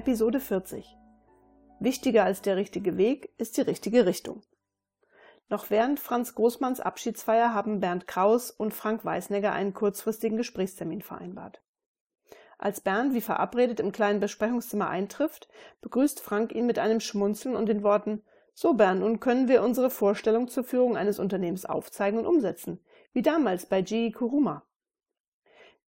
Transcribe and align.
Episode 0.00 0.40
40. 0.40 0.96
Wichtiger 1.78 2.24
als 2.24 2.40
der 2.40 2.56
richtige 2.56 2.96
Weg 2.96 3.34
ist 3.36 3.58
die 3.58 3.60
richtige 3.60 4.06
Richtung. 4.06 4.40
Noch 5.50 5.68
während 5.68 6.00
Franz 6.00 6.34
Großmanns 6.34 6.80
Abschiedsfeier 6.80 7.52
haben 7.52 7.80
Bernd 7.80 8.06
Kraus 8.06 8.50
und 8.50 8.72
Frank 8.72 9.04
Weißnegger 9.04 9.52
einen 9.52 9.74
kurzfristigen 9.74 10.38
Gesprächstermin 10.38 11.02
vereinbart. 11.02 11.62
Als 12.56 12.80
Bernd 12.80 13.12
wie 13.12 13.20
verabredet 13.20 13.78
im 13.78 13.92
kleinen 13.92 14.20
Besprechungszimmer 14.20 14.88
eintrifft, 14.88 15.50
begrüßt 15.82 16.20
Frank 16.20 16.54
ihn 16.54 16.64
mit 16.64 16.78
einem 16.78 17.00
Schmunzeln 17.00 17.54
und 17.54 17.66
den 17.66 17.82
Worten 17.82 18.22
So 18.54 18.72
Bernd, 18.72 19.00
nun 19.00 19.20
können 19.20 19.48
wir 19.48 19.62
unsere 19.62 19.90
Vorstellung 19.90 20.48
zur 20.48 20.64
Führung 20.64 20.96
eines 20.96 21.18
Unternehmens 21.18 21.66
aufzeigen 21.66 22.20
und 22.20 22.24
umsetzen, 22.24 22.82
wie 23.12 23.20
damals 23.20 23.66
bei 23.66 23.82
GE 23.82 24.12
Kuruma. 24.12 24.64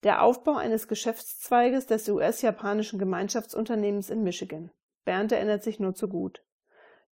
Der 0.02 0.22
Aufbau 0.22 0.56
eines 0.56 0.88
Geschäftszweiges 0.88 1.86
des 1.86 2.08
US-japanischen 2.08 2.98
Gemeinschaftsunternehmens 2.98 4.10
in 4.10 4.24
Michigan. 4.24 4.72
Bernd 5.04 5.30
erinnert 5.30 5.62
sich 5.62 5.78
nur 5.78 5.94
zu 5.94 6.08
gut. 6.08 6.42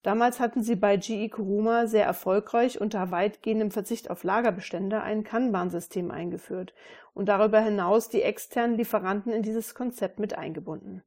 Damals 0.02 0.40
hatten 0.40 0.62
sie 0.62 0.76
bei 0.76 0.96
GE 0.96 1.28
Kuruma 1.28 1.86
sehr 1.86 2.04
erfolgreich 2.04 2.80
unter 2.80 3.10
weitgehendem 3.10 3.70
Verzicht 3.70 4.10
auf 4.10 4.24
Lagerbestände 4.24 5.02
ein 5.02 5.24
Kanban-System 5.24 6.10
eingeführt 6.10 6.74
und 7.12 7.28
darüber 7.28 7.60
hinaus 7.60 8.08
die 8.08 8.22
externen 8.22 8.76
Lieferanten 8.76 9.32
in 9.32 9.42
dieses 9.42 9.74
Konzept 9.74 10.18
mit 10.18 10.36
eingebunden. 10.36 11.04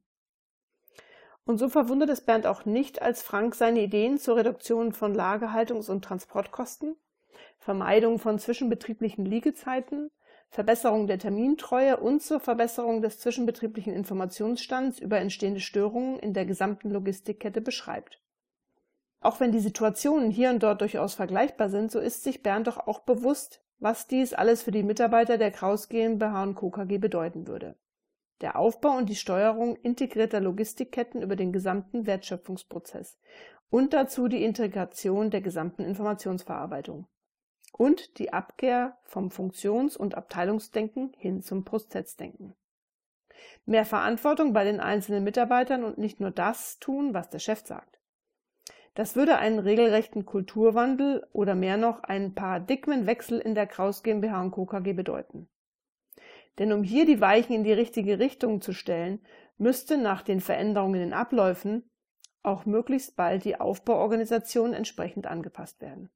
Und 1.44 1.58
so 1.58 1.68
verwundert 1.68 2.08
es 2.08 2.22
Bernd 2.22 2.46
auch 2.46 2.64
nicht, 2.64 3.02
als 3.02 3.22
Frank 3.22 3.54
seine 3.54 3.80
Ideen 3.80 4.16
zur 4.16 4.36
Reduktion 4.36 4.92
von 4.92 5.14
Lagerhaltungs- 5.14 5.90
und 5.90 6.02
Transportkosten, 6.02 6.96
Vermeidung 7.58 8.18
von 8.18 8.38
zwischenbetrieblichen 8.38 9.26
Liegezeiten, 9.26 10.10
Verbesserung 10.54 11.08
der 11.08 11.18
Termintreue 11.18 11.96
und 11.96 12.22
zur 12.22 12.38
Verbesserung 12.38 13.02
des 13.02 13.18
zwischenbetrieblichen 13.18 13.92
Informationsstands 13.92 15.00
über 15.00 15.18
entstehende 15.18 15.58
Störungen 15.58 16.16
in 16.20 16.32
der 16.32 16.46
gesamten 16.46 16.92
Logistikkette 16.92 17.60
beschreibt. 17.60 18.22
Auch 19.18 19.40
wenn 19.40 19.50
die 19.50 19.58
Situationen 19.58 20.30
hier 20.30 20.50
und 20.50 20.62
dort 20.62 20.80
durchaus 20.80 21.14
vergleichbar 21.14 21.70
sind, 21.70 21.90
so 21.90 21.98
ist 21.98 22.22
sich 22.22 22.44
Bernd 22.44 22.68
doch 22.68 22.86
auch 22.86 23.00
bewusst, 23.00 23.64
was 23.80 24.06
dies 24.06 24.32
alles 24.32 24.62
für 24.62 24.70
die 24.70 24.84
Mitarbeiter 24.84 25.38
der 25.38 25.50
Kraus 25.50 25.88
GmbH 25.88 26.52
Co. 26.52 26.70
KG 26.70 26.98
bedeuten 26.98 27.48
würde. 27.48 27.74
Der 28.40 28.56
Aufbau 28.56 28.96
und 28.96 29.08
die 29.08 29.16
Steuerung 29.16 29.74
integrierter 29.74 30.38
Logistikketten 30.38 31.20
über 31.20 31.34
den 31.34 31.52
gesamten 31.52 32.06
Wertschöpfungsprozess 32.06 33.18
und 33.70 33.92
dazu 33.92 34.28
die 34.28 34.44
Integration 34.44 35.30
der 35.30 35.40
gesamten 35.40 35.82
Informationsverarbeitung 35.82 37.08
und 37.72 38.18
die 38.18 38.32
Abkehr 38.32 38.98
vom 39.04 39.30
Funktions- 39.30 39.96
und 39.96 40.14
Abteilungsdenken 40.14 41.12
hin 41.16 41.42
zum 41.42 41.64
Prozessdenken. 41.64 42.54
Mehr 43.66 43.84
Verantwortung 43.84 44.52
bei 44.52 44.64
den 44.64 44.80
einzelnen 44.80 45.24
Mitarbeitern 45.24 45.84
und 45.84 45.98
nicht 45.98 46.20
nur 46.20 46.30
das 46.30 46.78
tun, 46.78 47.14
was 47.14 47.30
der 47.30 47.38
Chef 47.38 47.66
sagt. 47.66 47.98
Das 48.94 49.16
würde 49.16 49.38
einen 49.38 49.58
regelrechten 49.58 50.24
Kulturwandel 50.24 51.26
oder 51.32 51.54
mehr 51.54 51.76
noch 51.76 52.04
einen 52.04 52.34
Paradigmenwechsel 52.34 53.40
in 53.40 53.54
der 53.54 53.66
Kraus 53.66 54.02
GmbH 54.02 54.40
und 54.40 54.50
Co. 54.52 54.66
KG 54.66 54.92
bedeuten. 54.92 55.48
Denn 56.58 56.72
um 56.72 56.84
hier 56.84 57.04
die 57.04 57.20
Weichen 57.20 57.54
in 57.54 57.64
die 57.64 57.72
richtige 57.72 58.20
Richtung 58.20 58.60
zu 58.60 58.72
stellen, 58.72 59.20
müsste 59.58 59.98
nach 59.98 60.22
den 60.22 60.40
Veränderungen 60.40 60.94
in 60.94 61.08
den 61.08 61.12
Abläufen 61.12 61.90
auch 62.44 62.66
möglichst 62.66 63.16
bald 63.16 63.44
die 63.44 63.58
Aufbauorganisation 63.58 64.74
entsprechend 64.74 65.26
angepasst 65.26 65.80
werden. 65.80 66.10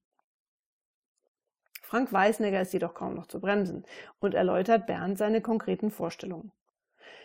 Frank 1.88 2.12
Weißnegger 2.12 2.60
ist 2.60 2.74
jedoch 2.74 2.92
kaum 2.92 3.14
noch 3.14 3.28
zu 3.28 3.40
bremsen 3.40 3.82
und 4.20 4.34
erläutert 4.34 4.86
Bernd 4.86 5.16
seine 5.16 5.40
konkreten 5.40 5.90
Vorstellungen. 5.90 6.52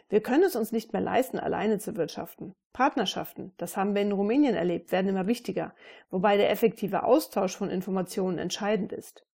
Wir 0.08 0.24
können 0.24 0.44
es 0.44 0.56
uns 0.56 0.72
nicht 0.72 0.94
mehr 0.94 1.02
leisten, 1.02 1.38
alleine 1.38 1.80
zu 1.80 1.98
wirtschaften. 1.98 2.56
Partnerschaften, 2.72 3.52
das 3.58 3.76
haben 3.76 3.94
wir 3.94 4.02
in 4.02 4.14
Rumänien 4.14 4.56
erlebt, 4.56 4.94
werden 4.94 5.10
immer 5.10 5.28
wichtiger, 5.28 5.76
wobei 6.12 6.38
der 6.38 6.50
effektive 6.50 7.04
Austausch 7.04 7.58
von 7.58 7.70
Informationen 7.70 8.38
entscheidend 8.38 8.94
ist. 8.94 9.26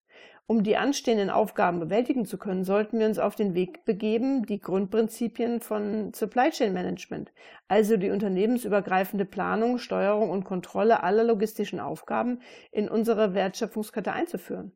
Um 0.47 0.63
die 0.63 0.77
anstehenden 0.77 1.29
Aufgaben 1.29 1.79
bewältigen 1.79 2.25
zu 2.25 2.39
können, 2.39 2.63
sollten 2.63 2.97
wir 2.97 3.05
uns 3.05 3.19
auf 3.19 3.35
den 3.35 3.53
Weg 3.53 3.85
begeben, 3.85 4.47
die 4.47 4.59
Grundprinzipien 4.59 5.59
von 5.61 6.11
Supply 6.11 6.49
Chain 6.49 6.73
Management, 6.73 7.31
also 7.67 7.97
die 7.97 8.09
unternehmensübergreifende 8.09 9.25
Planung, 9.25 9.77
Steuerung 9.77 10.31
und 10.31 10.43
Kontrolle 10.43 11.03
aller 11.03 11.23
logistischen 11.23 11.79
Aufgaben 11.79 12.41
in 12.71 12.89
unsere 12.89 13.35
Wertschöpfungskette 13.35 14.11
einzuführen. 14.11 14.71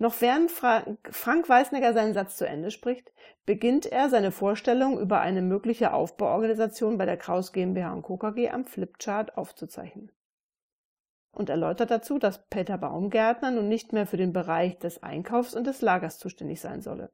Noch 0.00 0.20
während 0.20 0.52
Frank 0.52 1.48
Weißnecker 1.48 1.92
seinen 1.92 2.14
Satz 2.14 2.36
zu 2.36 2.46
Ende 2.46 2.70
spricht, 2.70 3.12
beginnt 3.46 3.84
er 3.84 4.08
seine 4.08 4.30
Vorstellung 4.30 5.00
über 5.00 5.20
eine 5.20 5.42
mögliche 5.42 5.92
Aufbauorganisation 5.92 6.98
bei 6.98 7.04
der 7.04 7.16
Kraus 7.16 7.52
GmbH 7.52 7.92
und 7.92 8.02
Co. 8.02 8.16
KG 8.16 8.50
am 8.50 8.64
Flipchart 8.64 9.36
aufzuzeichnen. 9.36 10.12
Und 11.32 11.50
erläutert 11.50 11.90
dazu, 11.90 12.18
dass 12.18 12.46
Peter 12.46 12.78
Baumgärtner 12.78 13.50
nun 13.50 13.68
nicht 13.68 13.92
mehr 13.92 14.06
für 14.06 14.16
den 14.16 14.32
Bereich 14.32 14.78
des 14.78 15.02
Einkaufs 15.02 15.54
und 15.54 15.66
des 15.66 15.82
Lagers 15.82 16.18
zuständig 16.18 16.60
sein 16.60 16.80
solle, 16.80 17.10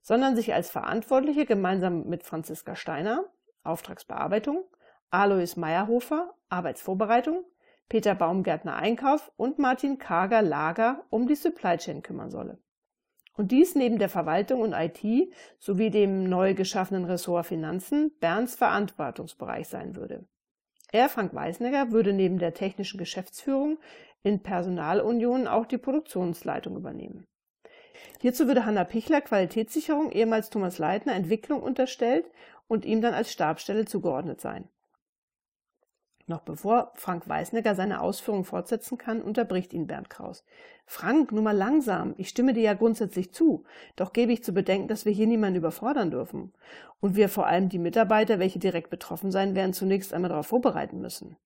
sondern 0.00 0.34
sich 0.34 0.54
als 0.54 0.70
Verantwortliche 0.70 1.44
gemeinsam 1.44 2.04
mit 2.04 2.24
Franziska 2.24 2.74
Steiner, 2.74 3.24
Auftragsbearbeitung, 3.64 4.64
Alois 5.10 5.56
Meyerhofer, 5.56 6.34
Arbeitsvorbereitung, 6.48 7.44
Peter 7.88 8.14
Baumgärtner 8.14 8.76
Einkauf 8.76 9.30
und 9.36 9.58
Martin 9.58 9.98
Karger 9.98 10.42
Lager 10.42 11.04
um 11.10 11.26
die 11.26 11.34
Supply 11.34 11.76
Chain 11.76 12.02
kümmern 12.02 12.30
solle. 12.30 12.58
Und 13.36 13.50
dies 13.50 13.74
neben 13.74 13.98
der 13.98 14.08
Verwaltung 14.08 14.60
und 14.60 14.72
IT 14.72 15.32
sowie 15.58 15.90
dem 15.90 16.28
neu 16.28 16.54
geschaffenen 16.54 17.04
Ressort 17.04 17.46
Finanzen 17.46 18.12
Bernds 18.20 18.54
Verantwortungsbereich 18.54 19.68
sein 19.68 19.96
würde. 19.96 20.26
Er, 20.92 21.08
Frank 21.08 21.34
Weißnegger, 21.34 21.90
würde 21.90 22.12
neben 22.12 22.38
der 22.38 22.54
technischen 22.54 22.98
Geschäftsführung 22.98 23.78
in 24.22 24.42
Personalunion 24.42 25.48
auch 25.48 25.66
die 25.66 25.78
Produktionsleitung 25.78 26.76
übernehmen. 26.76 27.26
Hierzu 28.20 28.46
würde 28.46 28.64
Hanna 28.64 28.84
Pichler 28.84 29.20
Qualitätssicherung, 29.20 30.12
ehemals 30.12 30.50
Thomas 30.50 30.78
Leitner 30.78 31.14
Entwicklung 31.14 31.62
unterstellt 31.62 32.30
und 32.68 32.84
ihm 32.84 33.00
dann 33.00 33.14
als 33.14 33.32
Stabstelle 33.32 33.84
zugeordnet 33.84 34.40
sein. 34.40 34.68
Noch 36.26 36.40
bevor 36.40 36.92
Frank 36.94 37.28
Weißnecker 37.28 37.74
seine 37.74 38.00
Ausführungen 38.00 38.44
fortsetzen 38.44 38.96
kann, 38.96 39.20
unterbricht 39.20 39.74
ihn 39.74 39.86
Bernd 39.86 40.08
Kraus. 40.08 40.44
Frank, 40.86 41.32
nur 41.32 41.42
mal 41.42 41.56
langsam. 41.56 42.14
Ich 42.16 42.30
stimme 42.30 42.54
dir 42.54 42.62
ja 42.62 42.74
grundsätzlich 42.74 43.32
zu. 43.32 43.64
Doch 43.96 44.14
gebe 44.14 44.32
ich 44.32 44.42
zu 44.42 44.52
bedenken, 44.52 44.88
dass 44.88 45.04
wir 45.04 45.12
hier 45.12 45.26
niemanden 45.26 45.58
überfordern 45.58 46.10
dürfen. 46.10 46.54
Und 47.00 47.14
wir 47.14 47.28
vor 47.28 47.46
allem 47.46 47.68
die 47.68 47.78
Mitarbeiter, 47.78 48.38
welche 48.38 48.58
direkt 48.58 48.88
betroffen 48.88 49.30
sein 49.30 49.54
werden, 49.54 49.74
zunächst 49.74 50.14
einmal 50.14 50.30
darauf 50.30 50.46
vorbereiten 50.46 51.00
müssen. 51.00 51.36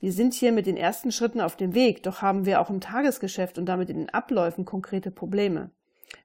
Wir 0.00 0.12
sind 0.12 0.34
hier 0.34 0.52
mit 0.52 0.66
den 0.66 0.76
ersten 0.76 1.12
Schritten 1.12 1.40
auf 1.40 1.56
dem 1.56 1.74
Weg, 1.74 2.04
doch 2.04 2.22
haben 2.22 2.46
wir 2.46 2.60
auch 2.60 2.70
im 2.70 2.80
Tagesgeschäft 2.80 3.58
und 3.58 3.66
damit 3.66 3.90
in 3.90 3.98
den 3.98 4.10
Abläufen 4.10 4.64
konkrete 4.64 5.10
Probleme. 5.10 5.70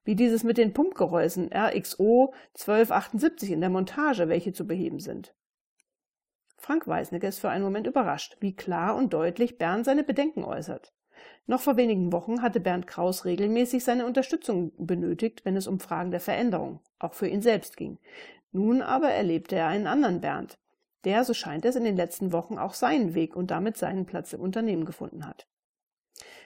Wie 0.03 0.15
dieses 0.15 0.43
mit 0.43 0.57
den 0.57 0.73
Pumpgehäusen 0.73 1.51
RXO 1.51 2.33
1278 2.53 3.51
in 3.51 3.61
der 3.61 3.69
Montage, 3.69 4.29
welche 4.29 4.53
zu 4.53 4.67
beheben 4.67 4.99
sind. 4.99 5.33
Frank 6.63 6.87
Weißnecker 6.87 7.27
ist 7.27 7.39
für 7.39 7.49
einen 7.49 7.65
Moment 7.65 7.87
überrascht, 7.87 8.37
wie 8.39 8.55
klar 8.55 8.95
und 8.95 9.11
deutlich 9.13 9.57
Bernd 9.57 9.83
seine 9.83 10.01
Bedenken 10.01 10.45
äußert. 10.45 10.93
Noch 11.45 11.59
vor 11.59 11.75
wenigen 11.75 12.13
Wochen 12.13 12.41
hatte 12.41 12.61
Bernd 12.61 12.87
Kraus 12.87 13.25
regelmäßig 13.25 13.83
seine 13.83 14.05
Unterstützung 14.05 14.71
benötigt, 14.77 15.43
wenn 15.43 15.57
es 15.57 15.67
um 15.67 15.81
Fragen 15.81 16.11
der 16.11 16.21
Veränderung, 16.21 16.79
auch 16.99 17.15
für 17.15 17.27
ihn 17.27 17.41
selbst 17.41 17.75
ging. 17.75 17.99
Nun 18.53 18.81
aber 18.81 19.09
erlebte 19.09 19.57
er 19.57 19.67
einen 19.67 19.87
anderen 19.87 20.21
Bernd, 20.21 20.57
der, 21.03 21.25
so 21.25 21.33
scheint 21.33 21.65
es, 21.65 21.75
in 21.75 21.83
den 21.83 21.97
letzten 21.97 22.31
Wochen 22.31 22.57
auch 22.57 22.73
seinen 22.73 23.13
Weg 23.13 23.35
und 23.35 23.51
damit 23.51 23.75
seinen 23.75 24.05
Platz 24.05 24.31
im 24.31 24.39
Unternehmen 24.39 24.85
gefunden 24.85 25.27
hat. 25.27 25.45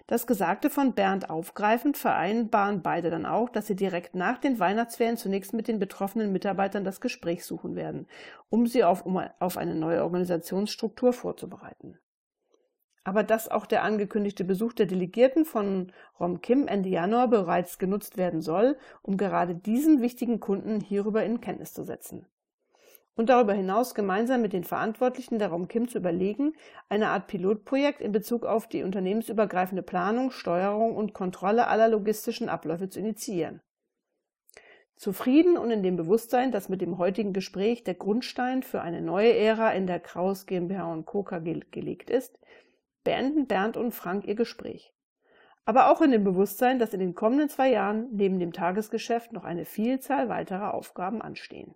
Das 0.09 0.25
Gesagte 0.25 0.69
von 0.69 0.93
Bernd 0.93 1.29
aufgreifend 1.29 1.97
vereinbaren 1.97 2.81
beide 2.81 3.09
dann 3.09 3.25
auch, 3.25 3.49
dass 3.49 3.67
sie 3.67 3.75
direkt 3.75 4.15
nach 4.15 4.37
den 4.37 4.57
Weihnachtsferien 4.57 5.17
zunächst 5.17 5.53
mit 5.53 5.67
den 5.67 5.79
betroffenen 5.79 6.31
Mitarbeitern 6.31 6.85
das 6.85 7.01
Gespräch 7.01 7.43
suchen 7.43 7.75
werden, 7.75 8.07
um 8.49 8.67
sie 8.67 8.85
auf, 8.85 9.05
um 9.05 9.21
auf 9.39 9.57
eine 9.57 9.75
neue 9.75 10.03
Organisationsstruktur 10.03 11.11
vorzubereiten. 11.11 11.99
Aber 13.03 13.23
dass 13.23 13.51
auch 13.51 13.65
der 13.65 13.83
angekündigte 13.83 14.45
Besuch 14.45 14.71
der 14.71 14.85
Delegierten 14.85 15.43
von 15.43 15.91
Rom 16.21 16.39
Kim 16.39 16.69
Ende 16.69 16.87
Januar 16.87 17.27
bereits 17.27 17.77
genutzt 17.77 18.15
werden 18.15 18.41
soll, 18.41 18.77
um 19.01 19.17
gerade 19.17 19.55
diesen 19.55 20.01
wichtigen 20.01 20.39
Kunden 20.39 20.79
hierüber 20.79 21.25
in 21.25 21.41
Kenntnis 21.41 21.73
zu 21.73 21.83
setzen 21.83 22.25
und 23.17 23.29
darüber 23.29 23.53
hinaus 23.53 23.95
gemeinsam 23.95 24.41
mit 24.41 24.53
den 24.53 24.63
Verantwortlichen 24.63 25.39
der 25.39 25.49
Raum 25.49 25.67
Kim 25.67 25.87
zu 25.87 25.97
überlegen, 25.97 26.53
eine 26.87 27.09
Art 27.09 27.27
Pilotprojekt 27.27 27.99
in 27.99 28.11
Bezug 28.11 28.45
auf 28.45 28.67
die 28.67 28.83
unternehmensübergreifende 28.83 29.81
Planung, 29.81 30.31
Steuerung 30.31 30.95
und 30.95 31.13
Kontrolle 31.13 31.67
aller 31.67 31.89
logistischen 31.89 32.47
Abläufe 32.47 32.89
zu 32.89 32.99
initiieren. 32.99 33.61
Zufrieden 34.95 35.57
und 35.57 35.69
in 35.71 35.83
dem 35.83 35.95
Bewusstsein, 35.95 36.51
dass 36.51 36.69
mit 36.69 36.81
dem 36.81 36.97
heutigen 36.97 37.33
Gespräch 37.33 37.83
der 37.83 37.95
Grundstein 37.95 38.63
für 38.63 38.81
eine 38.81 39.01
neue 39.01 39.33
Ära 39.33 39.71
in 39.71 39.87
der 39.87 39.99
Kraus 39.99 40.45
GmbH 40.45 40.91
und 40.91 41.05
Co. 41.05 41.23
gelegt 41.23 42.09
ist, 42.09 42.39
beenden 43.03 43.47
Bernd 43.47 43.77
und 43.77 43.91
Frank 43.91 44.25
ihr 44.25 44.35
Gespräch. 44.35 44.93
Aber 45.65 45.91
auch 45.91 46.01
in 46.01 46.11
dem 46.11 46.23
Bewusstsein, 46.23 46.79
dass 46.79 46.93
in 46.93 46.99
den 46.99 47.13
kommenden 47.13 47.49
zwei 47.49 47.69
Jahren 47.69 48.09
neben 48.11 48.39
dem 48.39 48.53
Tagesgeschäft 48.53 49.33
noch 49.33 49.43
eine 49.43 49.65
Vielzahl 49.65 50.29
weiterer 50.29 50.73
Aufgaben 50.73 51.21
anstehen. 51.21 51.75